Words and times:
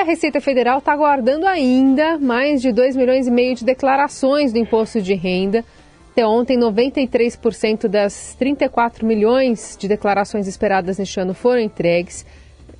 a 0.00 0.04
Receita 0.04 0.40
Federal 0.40 0.78
está 0.78 0.92
aguardando 0.92 1.46
ainda 1.46 2.18
mais 2.18 2.62
de 2.62 2.72
2 2.72 2.96
milhões 2.96 3.26
e 3.26 3.30
meio 3.30 3.54
de 3.54 3.64
declarações 3.64 4.50
do 4.50 4.58
imposto 4.58 5.00
de 5.00 5.12
renda. 5.14 5.62
Até 6.10 6.26
ontem, 6.26 6.58
93% 6.58 7.86
das 7.86 8.34
34 8.38 9.06
milhões 9.06 9.76
de 9.78 9.86
declarações 9.86 10.48
esperadas 10.48 10.98
neste 10.98 11.20
ano 11.20 11.34
foram 11.34 11.60
entregues. 11.60 12.24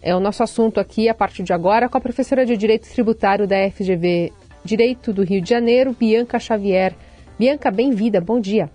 É 0.01 0.17
o 0.17 0.21
nosso 0.21 0.43
assunto 0.43 0.81
aqui, 0.81 1.11
a 1.11 1.15
partir 1.15 1.43
de 1.43 1.53
agora, 1.53 1.91
com 1.91 1.99
a 1.99 2.01
professora 2.01 2.47
de 2.47 2.57
Direito 2.57 2.89
Tributário 2.89 3.47
da 3.47 3.71
FGV 3.71 4.33
Direito 4.65 5.13
do 5.13 5.23
Rio 5.23 5.43
de 5.43 5.51
Janeiro, 5.51 5.95
Bianca 5.99 6.39
Xavier. 6.39 6.95
Bianca, 7.39 7.71
bem-vinda, 7.71 8.21
bom 8.21 8.41
dia. 8.41 8.71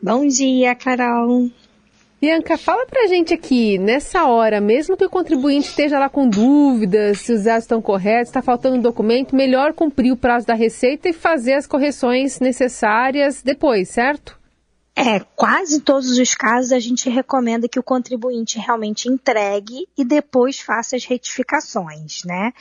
Bom 0.00 0.26
dia, 0.26 0.76
Carol. 0.76 1.50
Bianca, 2.24 2.56
fala 2.56 2.86
pra 2.86 3.06
gente 3.06 3.34
aqui, 3.34 3.76
nessa 3.76 4.24
hora, 4.24 4.58
mesmo 4.58 4.96
que 4.96 5.04
o 5.04 5.10
contribuinte 5.10 5.68
esteja 5.68 5.98
lá 5.98 6.08
com 6.08 6.26
dúvidas, 6.26 7.20
se 7.20 7.34
os 7.34 7.42
dados 7.42 7.64
estão 7.64 7.82
corretos, 7.82 8.30
está 8.30 8.40
faltando 8.40 8.76
um 8.76 8.80
documento, 8.80 9.36
melhor 9.36 9.74
cumprir 9.74 10.10
o 10.10 10.16
prazo 10.16 10.46
da 10.46 10.54
receita 10.54 11.06
e 11.06 11.12
fazer 11.12 11.52
as 11.52 11.66
correções 11.66 12.40
necessárias 12.40 13.42
depois, 13.42 13.90
certo? 13.90 14.40
É, 14.96 15.20
quase 15.36 15.82
todos 15.82 16.16
os 16.16 16.34
casos 16.34 16.72
a 16.72 16.78
gente 16.78 17.10
recomenda 17.10 17.68
que 17.68 17.78
o 17.78 17.82
contribuinte 17.82 18.58
realmente 18.58 19.06
entregue 19.06 19.86
e 19.94 20.02
depois 20.02 20.58
faça 20.58 20.96
as 20.96 21.04
retificações, 21.04 22.24
né? 22.24 22.52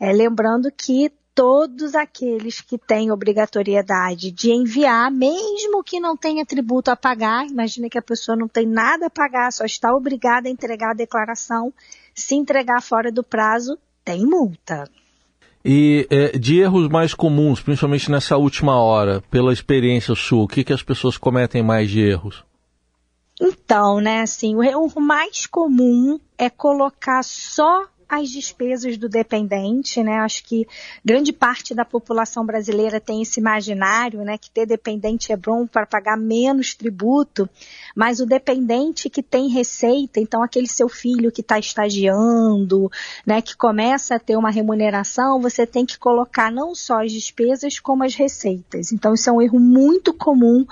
É, 0.00 0.12
lembrando 0.12 0.68
que 0.76 1.12
todos 1.34 1.94
aqueles 1.94 2.60
que 2.60 2.76
têm 2.76 3.10
obrigatoriedade 3.10 4.30
de 4.30 4.50
enviar, 4.50 5.10
mesmo 5.10 5.82
que 5.82 5.98
não 5.98 6.16
tenha 6.16 6.44
tributo 6.44 6.90
a 6.90 6.96
pagar, 6.96 7.46
imagina 7.46 7.88
que 7.88 7.98
a 7.98 8.02
pessoa 8.02 8.36
não 8.36 8.48
tem 8.48 8.66
nada 8.66 9.06
a 9.06 9.10
pagar, 9.10 9.52
só 9.52 9.64
está 9.64 9.94
obrigada 9.94 10.48
a 10.48 10.50
entregar 10.50 10.90
a 10.90 10.94
declaração, 10.94 11.72
se 12.14 12.34
entregar 12.34 12.82
fora 12.82 13.10
do 13.10 13.22
prazo, 13.22 13.78
tem 14.04 14.26
multa. 14.26 14.88
E 15.64 16.06
é, 16.10 16.36
de 16.36 16.58
erros 16.58 16.88
mais 16.88 17.14
comuns, 17.14 17.60
principalmente 17.60 18.10
nessa 18.10 18.36
última 18.36 18.80
hora, 18.80 19.22
pela 19.30 19.52
experiência 19.52 20.14
sua, 20.14 20.42
o 20.42 20.48
que, 20.48 20.64
que 20.64 20.72
as 20.72 20.82
pessoas 20.82 21.16
cometem 21.16 21.62
mais 21.62 21.88
de 21.88 22.00
erros? 22.00 22.44
Então, 23.40 24.00
né, 24.00 24.20
assim, 24.20 24.54
o 24.54 24.62
erro 24.62 25.00
mais 25.00 25.46
comum 25.46 26.18
é 26.36 26.50
colocar 26.50 27.22
só 27.24 27.84
as 28.12 28.28
despesas 28.28 28.98
do 28.98 29.08
dependente, 29.08 30.02
né? 30.02 30.18
Acho 30.18 30.44
que 30.44 30.68
grande 31.02 31.32
parte 31.32 31.74
da 31.74 31.82
população 31.82 32.44
brasileira 32.44 33.00
tem 33.00 33.22
esse 33.22 33.40
imaginário, 33.40 34.22
né, 34.22 34.36
que 34.36 34.50
ter 34.50 34.66
dependente 34.66 35.32
é 35.32 35.36
bom 35.36 35.66
para 35.66 35.86
pagar 35.86 36.18
menos 36.18 36.74
tributo, 36.74 37.48
mas 37.96 38.20
o 38.20 38.26
dependente 38.26 39.08
que 39.08 39.22
tem 39.22 39.48
receita, 39.48 40.20
então 40.20 40.42
aquele 40.42 40.68
seu 40.68 40.90
filho 40.90 41.32
que 41.32 41.40
está 41.40 41.58
estagiando, 41.58 42.90
né, 43.26 43.40
que 43.40 43.56
começa 43.56 44.16
a 44.16 44.18
ter 44.18 44.36
uma 44.36 44.50
remuneração, 44.50 45.40
você 45.40 45.66
tem 45.66 45.86
que 45.86 45.98
colocar 45.98 46.52
não 46.52 46.74
só 46.74 47.02
as 47.02 47.12
despesas 47.12 47.80
como 47.80 48.04
as 48.04 48.14
receitas. 48.14 48.92
Então 48.92 49.14
isso 49.14 49.30
é 49.30 49.32
um 49.32 49.40
erro 49.40 49.58
muito 49.58 50.12
comum, 50.12 50.66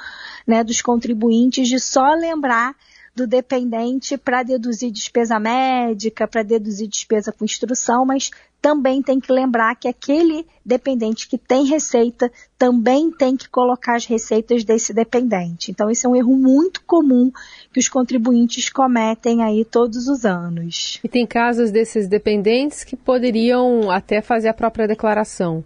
né, 0.46 0.62
dos 0.62 0.82
contribuintes 0.82 1.66
de 1.68 1.80
só 1.80 2.12
lembrar 2.12 2.76
do 3.20 3.26
dependente 3.26 4.16
para 4.16 4.42
deduzir 4.42 4.90
despesa 4.90 5.38
médica, 5.38 6.26
para 6.26 6.42
deduzir 6.42 6.88
despesa 6.88 7.30
com 7.30 7.44
instrução, 7.44 8.06
mas 8.06 8.30
também 8.62 9.02
tem 9.02 9.20
que 9.20 9.30
lembrar 9.30 9.74
que 9.74 9.88
aquele 9.88 10.46
dependente 10.64 11.28
que 11.28 11.36
tem 11.36 11.64
receita 11.64 12.30
também 12.58 13.10
tem 13.10 13.36
que 13.36 13.48
colocar 13.48 13.96
as 13.96 14.06
receitas 14.06 14.64
desse 14.64 14.94
dependente. 14.94 15.70
Então, 15.70 15.90
esse 15.90 16.06
é 16.06 16.08
um 16.08 16.16
erro 16.16 16.36
muito 16.36 16.82
comum 16.84 17.30
que 17.72 17.80
os 17.80 17.88
contribuintes 17.88 18.70
cometem 18.70 19.42
aí 19.42 19.64
todos 19.64 20.08
os 20.08 20.24
anos. 20.24 20.98
E 21.04 21.08
tem 21.08 21.26
casos 21.26 21.70
desses 21.70 22.08
dependentes 22.08 22.84
que 22.84 22.96
poderiam 22.96 23.90
até 23.90 24.22
fazer 24.22 24.48
a 24.48 24.54
própria 24.54 24.88
declaração. 24.88 25.64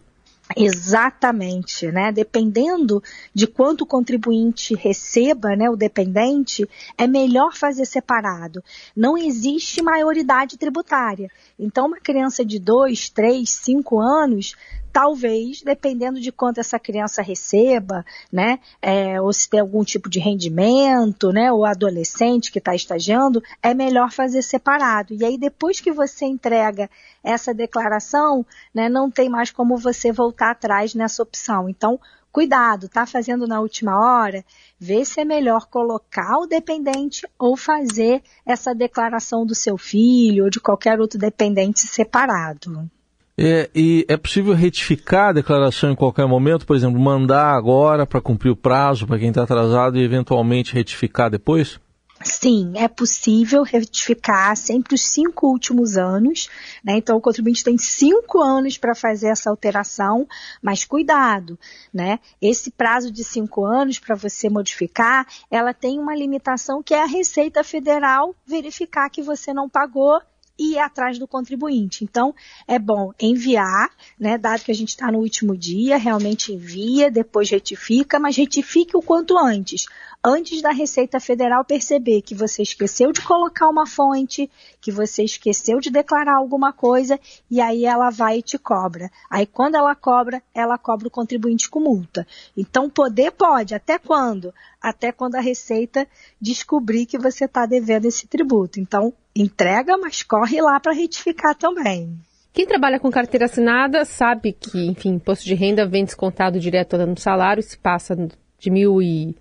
Exatamente, 0.56 1.91
né? 1.91 2.12
Dependendo 2.12 3.03
de 3.33 3.47
quanto 3.47 3.83
o 3.83 3.87
contribuinte 3.87 4.75
receba, 4.75 5.56
né, 5.56 5.70
o 5.70 5.77
dependente, 5.77 6.69
é 6.98 7.07
melhor 7.07 7.55
fazer 7.55 7.86
separado. 7.86 8.63
Não 8.95 9.17
existe 9.17 9.83
maioridade 9.83 10.58
tributária. 10.58 11.30
Então, 11.58 11.86
uma 11.86 11.98
criança 11.98 12.45
de 12.45 12.58
2, 12.58 13.08
3, 13.08 13.48
5 13.48 13.98
anos 13.98 14.55
talvez, 14.95 15.61
dependendo 15.61 16.21
de 16.21 16.31
quanto 16.31 16.61
essa 16.61 16.79
criança 16.79 17.21
receba, 17.21 18.07
né, 18.33 18.61
é, 18.81 19.21
ou 19.21 19.33
se 19.33 19.51
tem 19.51 19.59
algum 19.59 19.83
tipo 19.83 20.09
de 20.09 20.21
rendimento, 20.21 21.33
né, 21.33 21.51
ou 21.51 21.65
adolescente 21.65 22.53
que 22.53 22.61
está 22.61 22.77
estagiando, 22.77 23.43
é 23.61 23.75
melhor 23.75 24.13
fazer 24.13 24.41
separado. 24.41 25.13
E 25.13 25.25
aí, 25.25 25.37
depois 25.37 25.81
que 25.81 25.91
você 25.91 26.27
entrega 26.27 26.89
essa 27.25 27.53
declaração, 27.53 28.47
né, 28.73 28.89
não 28.89 29.11
tem 29.11 29.29
mais 29.29 29.51
como 29.51 29.77
você 29.77 30.13
voltar 30.13 30.53
atrás 30.53 30.95
nessa 30.95 31.25
opção. 31.25 31.69
Então, 31.69 31.99
cuidado, 32.31 32.89
tá 32.89 33.05
fazendo 33.05 33.49
na 33.49 33.61
última 33.61 33.99
hora, 33.99 34.45
vê 34.79 35.05
se 35.05 35.21
é 35.21 35.25
melhor 35.25 35.67
colocar 35.67 36.39
o 36.39 36.47
dependente 36.47 37.27
ou 37.37 37.57
fazer 37.57 38.23
essa 38.47 38.73
declaração 38.73 39.45
do 39.45 39.57
seu 39.57 39.77
filho 39.77 40.45
ou 40.45 40.51
de 40.51 40.61
qualquer 40.61 41.01
outro 41.01 41.19
dependente 41.19 41.81
separado. 41.81 42.89
É, 43.36 43.68
e 43.74 44.06
é 44.08 44.17
possível 44.17 44.55
retificar 44.55 45.30
a 45.30 45.33
declaração 45.33 45.90
em 45.90 45.96
qualquer 45.96 46.27
momento, 46.27 46.64
por 46.64 46.77
exemplo, 46.77 47.00
mandar 47.00 47.55
agora 47.55 48.06
para 48.06 48.20
cumprir 48.20 48.50
o 48.50 48.56
prazo 48.56 49.06
para 49.06 49.18
quem 49.18 49.28
está 49.28 49.42
atrasado 49.42 49.98
e 49.98 50.05
eventualmente 50.05 50.72
retificar 50.72 51.28
depois? 51.28 51.80
Sim, 52.22 52.72
é 52.77 52.89
possível 52.89 53.62
retificar 53.62 54.56
sempre 54.56 54.95
os 54.95 55.02
cinco 55.02 55.48
últimos 55.48 55.96
anos, 55.98 56.48
né? 56.83 56.96
Então 56.96 57.17
o 57.17 57.20
contribuinte 57.20 57.64
tem 57.64 57.77
cinco 57.77 58.40
anos 58.40 58.78
para 58.78 58.95
fazer 58.95 59.28
essa 59.28 59.51
alteração, 59.51 60.27
mas 60.62 60.84
cuidado, 60.84 61.58
né? 61.92 62.20
Esse 62.40 62.70
prazo 62.70 63.11
de 63.11 63.24
cinco 63.24 63.66
anos 63.66 63.98
para 63.98 64.14
você 64.14 64.48
modificar, 64.48 65.27
ela 65.51 65.74
tem 65.74 65.98
uma 65.98 66.14
limitação 66.14 66.83
que 66.83 66.95
é 66.95 67.02
a 67.02 67.06
Receita 67.06 67.62
Federal 67.62 68.34
verificar 68.46 69.11
que 69.11 69.20
você 69.20 69.52
não 69.52 69.68
pagou 69.68 70.18
e 70.59 70.75
ir 70.75 70.79
atrás 70.79 71.19
do 71.19 71.27
contribuinte. 71.27 72.05
Então, 72.05 72.35
é 72.67 72.79
bom 72.79 73.13
enviar, 73.20 73.91
né, 74.19 74.39
dado 74.39 74.63
que 74.63 74.70
a 74.70 74.75
gente 74.75 74.91
está 74.91 75.11
no 75.11 75.19
último 75.19 75.57
dia, 75.57 75.97
realmente 75.97 76.53
envia, 76.53 77.11
depois 77.11 77.51
retifica, 77.51 78.19
mas 78.19 78.37
retifique 78.37 78.97
o 78.97 79.03
quanto 79.03 79.37
antes. 79.39 79.87
Antes 80.27 80.63
da 80.63 80.70
Receita 80.70 81.20
Federal 81.20 81.67
perceber 81.67 82.23
que 82.23 82.35
você 82.35 82.63
esqueceu 82.63 83.13
de 83.13 83.20
colocar 83.20 83.69
uma 83.69 83.87
fonte, 83.87 84.51
que 84.81 84.91
você 84.91 85.23
esqueceu 85.23 85.81
de 85.81 85.91
declarar 85.91 86.37
alguma 86.37 86.73
coisa, 86.73 87.20
e 87.51 87.61
aí 87.61 87.85
ela 87.85 88.09
vai 88.09 88.39
e 88.39 88.43
te 88.43 88.57
cobra. 88.57 89.11
Aí 89.29 89.45
quando 89.45 89.75
ela 89.75 89.95
cobra, 89.95 90.43
ela 90.55 90.79
cobra 90.79 91.09
o 91.09 91.11
contribuinte 91.11 91.69
com 91.69 91.81
multa. 91.81 92.27
Então, 92.57 92.89
poder 92.89 93.33
pode, 93.33 93.75
até 93.75 93.98
quando? 93.98 94.55
Até 94.81 95.13
quando 95.13 95.35
a 95.35 95.41
Receita 95.41 96.09
descobrir 96.41 97.05
que 97.05 97.19
você 97.19 97.45
está 97.45 97.67
devendo 97.67 98.07
esse 98.07 98.27
tributo. 98.27 98.81
Então, 98.81 99.13
entrega, 99.36 99.96
mas 99.98 100.22
corre 100.22 100.61
lá 100.61 100.78
para 100.78 100.92
retificar 100.92 101.55
também. 101.55 102.18
Quem 102.52 102.67
trabalha 102.67 103.00
com 103.00 103.11
carteira 103.11 103.46
assinada 103.46 104.05
sabe 104.05 104.52
que, 104.52 104.86
enfim, 104.86 105.14
imposto 105.14 105.45
de 105.45 105.55
renda 105.55 105.86
vem 105.86 106.05
descontado 106.05 106.61
direto 106.61 106.96
no 106.98 107.18
salário, 107.18 107.62
se 107.62 107.77
passa 107.77 108.14
de 108.17 108.70
mil 108.70 109.02
e 109.02 109.36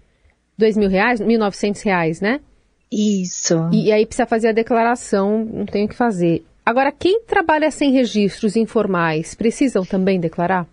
dois 0.57 0.75
mil 0.75 0.89
reais, 0.89 1.21
mil 1.21 1.39
novecentos 1.39 1.83
reais, 1.83 2.19
né? 2.19 2.39
Isso. 2.91 3.69
E, 3.71 3.87
e 3.87 3.91
aí 3.91 4.05
precisa 4.05 4.25
fazer 4.25 4.49
a 4.49 4.53
declaração, 4.53 5.45
não 5.45 5.65
tem 5.65 5.85
o 5.85 5.87
que 5.87 5.95
fazer. 5.95 6.43
Agora, 6.65 6.91
quem 6.91 7.21
trabalha 7.21 7.69
sem 7.69 7.91
registros 7.91 8.55
informais, 8.55 9.35
precisam 9.35 9.85
também 9.85 10.19
declarar? 10.19 10.67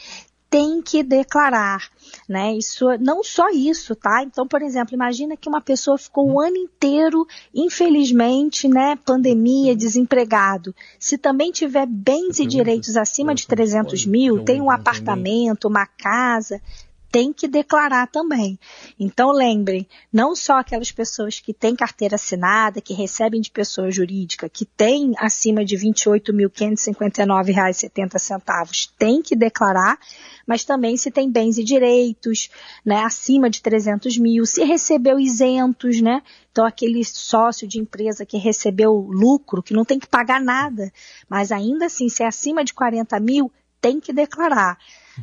tem 0.50 0.82
que 0.82 1.04
declarar, 1.04 1.88
né? 2.28 2.52
Isso, 2.54 2.86
não 2.98 3.22
só 3.22 3.48
isso, 3.50 3.94
tá? 3.94 4.24
Então, 4.24 4.48
por 4.48 4.60
exemplo, 4.60 4.94
imagina 4.94 5.36
que 5.36 5.48
uma 5.48 5.60
pessoa 5.60 5.96
ficou 5.96 6.28
o 6.28 6.40
ano 6.40 6.56
inteiro, 6.56 7.24
infelizmente, 7.54 8.66
né, 8.66 8.96
pandemia, 8.96 9.76
desempregado. 9.76 10.74
Se 10.98 11.16
também 11.16 11.52
tiver 11.52 11.86
bens 11.86 12.40
e 12.40 12.46
direitos 12.46 12.96
acima 12.96 13.32
de 13.32 13.46
300 13.46 14.04
mil, 14.06 14.42
tem 14.42 14.60
um 14.60 14.70
apartamento, 14.70 15.68
uma 15.68 15.86
casa, 15.86 16.60
tem 17.10 17.32
que 17.32 17.48
declarar 17.48 18.06
também. 18.06 18.56
Então 18.98 19.30
lembrem, 19.32 19.86
não 20.12 20.36
só 20.36 20.58
aquelas 20.58 20.92
pessoas 20.92 21.40
que 21.40 21.52
têm 21.52 21.74
carteira 21.74 22.14
assinada, 22.14 22.80
que 22.80 22.94
recebem 22.94 23.40
de 23.40 23.50
pessoa 23.50 23.90
jurídica, 23.90 24.48
que 24.48 24.64
têm 24.64 25.12
acima 25.18 25.64
de 25.64 25.74
R$ 25.76 25.90
28.559,70, 25.90 28.90
têm 28.96 29.20
que 29.20 29.34
declarar, 29.34 29.98
mas 30.46 30.64
também 30.64 30.96
se 30.96 31.10
tem 31.10 31.28
bens 31.30 31.58
e 31.58 31.64
direitos, 31.64 32.48
né, 32.84 33.02
acima 33.02 33.50
de 33.50 33.60
300 33.60 34.16
mil, 34.18 34.46
se 34.46 34.62
recebeu 34.64 35.18
isentos, 35.18 36.00
né, 36.00 36.22
então 36.52 36.64
aquele 36.64 37.04
sócio 37.04 37.66
de 37.66 37.80
empresa 37.80 38.24
que 38.24 38.38
recebeu 38.38 38.92
lucro, 38.92 39.60
que 39.62 39.74
não 39.74 39.84
tem 39.84 39.98
que 39.98 40.06
pagar 40.06 40.40
nada, 40.40 40.92
mas 41.28 41.50
ainda 41.50 41.86
assim, 41.86 42.08
se 42.08 42.22
é 42.22 42.26
acima 42.26 42.62
de 42.64 42.72
40 42.72 43.18
mil, 43.18 43.50
tem 43.80 43.98
que 43.98 44.12
declarar. 44.12 44.78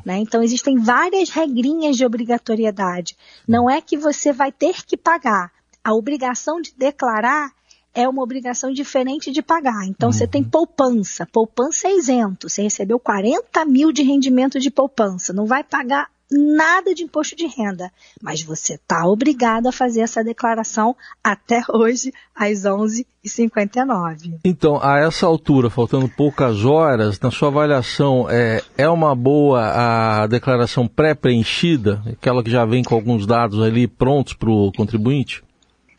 Né? 0.06 0.18
Então, 0.18 0.42
existem 0.42 0.78
várias 0.78 1.30
regrinhas 1.30 1.98
de 1.98 2.06
obrigatoriedade. 2.06 3.18
Não 3.48 3.70
é 3.70 3.82
que 3.82 3.98
você 3.98 4.32
vai 4.32 4.52
ter 4.52 4.86
que 4.86 4.98
pagar. 4.98 5.52
A 5.84 5.94
obrigação 5.94 6.62
de 6.62 6.74
declarar 6.76 7.52
é 7.94 8.08
uma 8.08 8.22
obrigação 8.22 8.72
diferente 8.72 9.32
de 9.32 9.42
pagar. 9.42 9.86
Então, 9.88 10.10
uhum. 10.10 10.14
você 10.14 10.28
tem 10.28 10.44
poupança. 10.44 11.26
Poupança 11.26 11.88
é 11.88 11.98
isento. 11.98 12.50
Você 12.50 12.62
recebeu 12.62 13.00
40 13.00 13.66
mil 13.66 13.92
de 13.92 14.04
rendimento 14.04 14.60
de 14.60 14.70
poupança. 14.70 15.34
Não 15.34 15.46
vai 15.46 15.64
pagar 15.64 16.10
nada 16.32 16.94
de 16.94 17.04
imposto 17.04 17.36
de 17.36 17.48
renda, 17.48 17.92
mas 18.22 18.42
você 18.44 18.74
está 18.74 19.08
obrigado 19.08 19.68
a 19.68 19.72
fazer 19.72 20.02
essa 20.02 20.24
declaração 20.24 20.96
até 21.24 21.62
hoje, 21.70 22.14
às 22.36 22.64
11h59. 22.64 24.40
Então, 24.44 24.80
a 24.82 25.00
essa 25.00 25.26
altura, 25.26 25.70
faltando 25.70 26.10
poucas 26.10 26.66
horas, 26.66 27.20
na 27.20 27.32
sua 27.32 27.48
avaliação, 27.48 28.28
é, 28.30 28.62
é 28.78 28.90
uma 28.90 29.16
boa 29.16 30.22
a 30.24 30.28
declaração 30.28 30.88
pré-preenchida, 30.88 32.02
aquela 32.12 32.44
que 32.44 32.52
já 32.52 32.66
vem 32.66 32.84
com 32.84 32.96
alguns 32.96 33.26
dados 33.26 33.62
ali 33.62 33.88
prontos 33.88 34.34
para 34.34 34.50
o 34.50 34.72
contribuinte? 34.72 35.47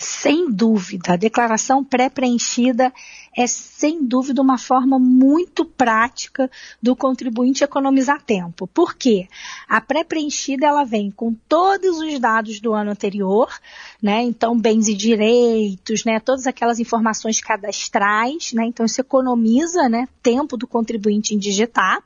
Sem 0.00 0.49
dúvida, 0.49 1.15
a 1.15 1.17
declaração 1.17 1.83
pré-preenchida 1.83 2.93
é 3.37 3.49
sem 3.49 4.05
dúvida 4.06 4.41
uma 4.41 4.56
forma 4.56 4.97
muito 4.97 5.65
prática 5.65 6.49
do 6.81 6.95
contribuinte 6.95 7.65
economizar 7.65 8.23
tempo. 8.23 8.69
Por 8.69 8.95
quê? 8.95 9.27
A 9.69 9.81
pré-preenchida 9.81 10.69
ela 10.69 10.85
vem 10.85 11.11
com 11.11 11.35
todos 11.49 11.99
os 11.99 12.17
dados 12.21 12.61
do 12.61 12.73
ano 12.73 12.93
anterior, 12.93 13.53
né? 14.00 14.23
Então 14.23 14.56
bens 14.56 14.87
e 14.87 14.95
direitos, 14.95 16.05
né? 16.05 16.21
Todas 16.21 16.47
aquelas 16.47 16.79
informações 16.79 17.41
cadastrais, 17.41 18.53
né? 18.53 18.67
Então 18.67 18.87
isso 18.87 19.01
economiza, 19.01 19.89
né? 19.89 20.06
Tempo 20.23 20.56
do 20.56 20.69
contribuinte 20.69 21.35
em 21.35 21.39
digitar 21.39 22.01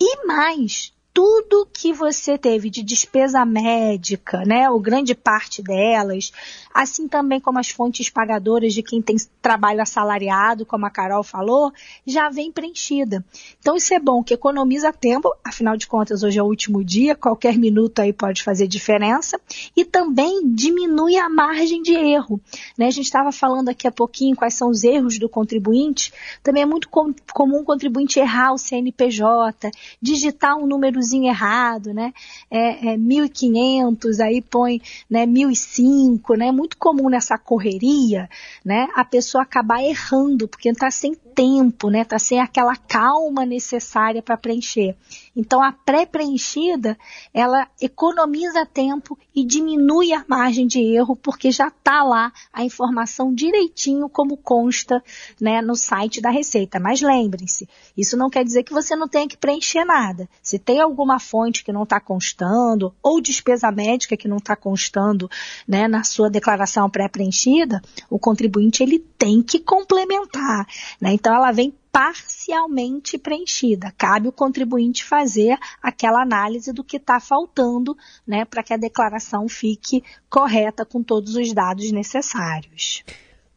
e 0.00 0.24
mais 0.24 0.93
tudo 1.14 1.68
que 1.72 1.92
você 1.92 2.36
teve 2.36 2.68
de 2.68 2.82
despesa 2.82 3.44
médica, 3.44 4.42
né, 4.44 4.68
ou 4.68 4.80
grande 4.80 5.14
parte 5.14 5.62
delas, 5.62 6.32
assim 6.74 7.06
também 7.06 7.38
como 7.38 7.60
as 7.60 7.70
fontes 7.70 8.10
pagadoras 8.10 8.74
de 8.74 8.82
quem 8.82 9.00
tem 9.00 9.14
trabalho 9.40 9.80
assalariado, 9.80 10.66
como 10.66 10.84
a 10.84 10.90
Carol 10.90 11.22
falou, 11.22 11.72
já 12.04 12.28
vem 12.30 12.50
preenchida. 12.50 13.24
Então 13.60 13.76
isso 13.76 13.94
é 13.94 14.00
bom, 14.00 14.24
que 14.24 14.34
economiza 14.34 14.92
tempo, 14.92 15.32
afinal 15.44 15.76
de 15.76 15.86
contas 15.86 16.24
hoje 16.24 16.40
é 16.40 16.42
o 16.42 16.46
último 16.46 16.82
dia, 16.82 17.14
qualquer 17.14 17.56
minuto 17.56 18.00
aí 18.00 18.12
pode 18.12 18.42
fazer 18.42 18.66
diferença, 18.66 19.40
e 19.76 19.84
também 19.84 20.52
diminui 20.52 21.16
a 21.16 21.28
margem 21.28 21.80
de 21.80 21.94
erro. 21.94 22.40
Né? 22.76 22.88
A 22.88 22.90
gente 22.90 23.04
estava 23.04 23.30
falando 23.30 23.68
aqui 23.68 23.86
há 23.86 23.92
pouquinho 23.92 24.34
quais 24.34 24.54
são 24.54 24.68
os 24.68 24.82
erros 24.82 25.16
do 25.16 25.28
contribuinte, 25.28 26.12
também 26.42 26.64
é 26.64 26.66
muito 26.66 26.88
com, 26.88 27.14
comum 27.32 27.60
o 27.60 27.64
contribuinte 27.64 28.18
errar 28.18 28.52
o 28.52 28.58
CNPJ, 28.58 29.70
digitar 30.02 30.56
um 30.56 30.66
númerozinho 31.04 31.28
errado, 31.28 31.92
né? 31.92 32.12
É, 32.50 32.92
é 32.92 32.96
1.500, 32.96 34.20
aí 34.20 34.40
põe 34.40 34.80
né, 35.08 35.26
1.005, 35.26 36.36
né? 36.36 36.50
muito 36.50 36.76
comum 36.78 37.08
nessa 37.08 37.36
correria, 37.36 38.28
né, 38.64 38.88
a 38.94 39.04
pessoa 39.04 39.42
acabar 39.42 39.82
errando, 39.82 40.48
porque 40.48 40.68
está 40.70 40.90
sem 40.90 41.14
tempo, 41.34 41.90
né, 41.90 42.02
está 42.02 42.18
sem 42.18 42.40
aquela 42.40 42.76
calma 42.76 43.44
necessária 43.44 44.22
para 44.22 44.36
preencher. 44.36 44.96
Então 45.36 45.62
a 45.62 45.72
pré-preenchida, 45.72 46.96
ela 47.32 47.68
economiza 47.80 48.64
tempo 48.64 49.18
e 49.34 49.44
diminui 49.44 50.12
a 50.12 50.24
margem 50.28 50.66
de 50.66 50.80
erro, 50.80 51.16
porque 51.16 51.50
já 51.50 51.68
está 51.68 52.04
lá 52.04 52.32
a 52.52 52.64
informação 52.64 53.34
direitinho 53.34 54.08
como 54.08 54.36
consta 54.36 55.02
né, 55.40 55.60
no 55.60 55.74
site 55.74 56.20
da 56.20 56.30
Receita. 56.30 56.78
Mas 56.78 57.00
lembrem-se, 57.00 57.68
isso 57.96 58.16
não 58.16 58.30
quer 58.30 58.44
dizer 58.44 58.62
que 58.62 58.72
você 58.72 58.94
não 58.94 59.08
tenha 59.08 59.26
que 59.26 59.36
preencher 59.36 59.84
nada. 59.84 60.28
Se 60.40 60.58
tem 60.58 60.80
alguma 60.94 61.18
fonte 61.18 61.64
que 61.64 61.72
não 61.72 61.82
está 61.82 61.98
constando, 61.98 62.94
ou 63.02 63.20
despesa 63.20 63.72
médica 63.72 64.16
que 64.16 64.28
não 64.28 64.36
está 64.36 64.54
constando 64.54 65.28
né, 65.66 65.88
na 65.88 66.04
sua 66.04 66.30
declaração 66.30 66.88
pré-preenchida, 66.88 67.82
o 68.08 68.18
contribuinte 68.18 68.82
ele 68.82 69.00
tem 69.18 69.42
que 69.42 69.58
complementar. 69.58 70.66
Né? 71.00 71.12
Então 71.14 71.34
ela 71.34 71.50
vem 71.50 71.74
parcialmente 71.90 73.18
preenchida. 73.18 73.92
Cabe 73.98 74.28
o 74.28 74.32
contribuinte 74.32 75.04
fazer 75.04 75.58
aquela 75.82 76.22
análise 76.22 76.72
do 76.72 76.84
que 76.84 76.96
está 76.96 77.20
faltando, 77.20 77.96
né, 78.26 78.44
para 78.44 78.62
que 78.62 78.72
a 78.72 78.76
declaração 78.76 79.48
fique 79.48 80.02
correta 80.28 80.84
com 80.84 81.02
todos 81.02 81.36
os 81.36 81.52
dados 81.52 81.90
necessários. 81.92 83.04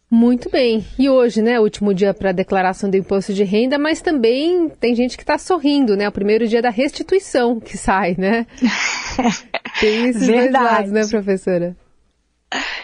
Muito 0.09 0.49
bem. 0.49 0.85
E 0.97 1.09
hoje, 1.09 1.41
né, 1.41 1.59
último 1.59 1.93
dia 1.93 2.13
para 2.13 2.29
a 2.29 2.33
declaração 2.33 2.89
do 2.89 2.95
imposto 2.95 3.33
de 3.33 3.43
renda, 3.43 3.77
mas 3.77 4.01
também 4.01 4.69
tem 4.69 4.95
gente 4.95 5.17
que 5.17 5.23
está 5.23 5.37
sorrindo, 5.37 5.97
né? 5.97 6.07
O 6.07 6.11
primeiro 6.11 6.47
dia 6.47 6.61
da 6.61 6.69
restituição 6.69 7.59
que 7.59 7.77
sai, 7.77 8.15
né? 8.17 8.47
tem 9.81 10.07
esses 10.07 10.25
Verdade. 10.25 10.51
dois 10.51 10.63
lados, 10.63 10.91
né, 10.91 11.07
professora? 11.07 11.75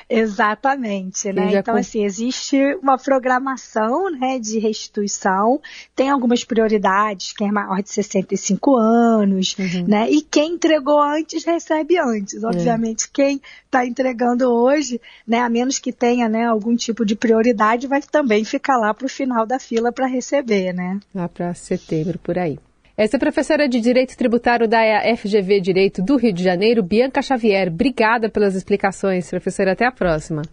Exatamente, 0.09 1.31
né? 1.31 1.55
Então, 1.55 1.75
assim, 1.75 2.03
existe 2.03 2.57
uma 2.81 2.97
programação, 2.97 4.11
né, 4.11 4.37
de 4.37 4.59
restituição, 4.59 5.61
tem 5.95 6.09
algumas 6.09 6.43
prioridades, 6.43 7.33
quem 7.33 7.47
é 7.47 7.51
maior 7.51 7.81
de 7.81 7.89
65 7.89 8.75
anos, 8.75 9.55
uhum. 9.57 9.87
né? 9.87 10.09
E 10.09 10.21
quem 10.21 10.53
entregou 10.53 11.01
antes 11.01 11.45
recebe 11.45 11.97
antes. 11.97 12.43
É. 12.43 12.47
Obviamente, 12.47 13.05
é. 13.05 13.09
quem 13.11 13.41
está 13.65 13.85
entregando 13.85 14.51
hoje, 14.51 14.99
né, 15.25 15.39
a 15.39 15.49
menos 15.49 15.79
que 15.79 15.91
tenha, 15.91 16.27
né, 16.27 16.45
algum 16.45 16.75
tipo 16.75 17.05
de 17.05 17.15
prioridade, 17.15 17.87
vai 17.87 18.01
também 18.01 18.43
ficar 18.43 18.77
lá 18.77 18.93
para 18.93 19.05
o 19.05 19.09
final 19.09 19.45
da 19.45 19.59
fila 19.59 19.91
para 19.91 20.05
receber, 20.05 20.73
né? 20.73 20.99
Lá 21.15 21.27
para 21.29 21.53
setembro, 21.53 22.19
por 22.19 22.37
aí. 22.37 22.59
Essa 22.95 23.15
é 23.15 23.17
a 23.17 23.19
professora 23.19 23.67
de 23.67 23.81
Direito 23.81 24.15
Tributário 24.15 24.67
da 24.67 24.79
FGV 25.17 25.59
Direito 25.59 26.03
do 26.03 26.15
Rio 26.15 26.31
de 26.31 26.43
Janeiro, 26.43 26.83
Bianca 26.83 27.23
Xavier. 27.23 27.69
Obrigada 27.69 28.29
pelas 28.29 28.53
explicações, 28.53 29.29
professora. 29.29 29.71
Até 29.71 29.85
a 29.85 29.91
próxima. 29.91 30.43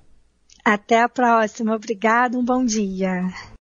Até 0.65 1.03
a 1.03 1.09
próxima. 1.09 1.75
Obrigada. 1.75 2.39
Um 2.39 2.45
bom 2.45 2.65
dia. 2.65 3.29